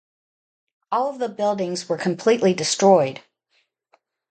[0.91, 3.21] All of the buildings were completely destroyed.